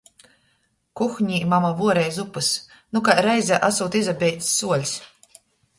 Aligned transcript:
Kuknē 1.01 1.41
mama 1.51 1.71
vuorej 1.81 2.09
zupys, 2.17 2.51
nu 2.93 3.05
kai 3.09 3.19
reize 3.29 3.63
asūt 3.73 4.03
izabeidzs 4.05 4.53
suoļs. 4.61 4.99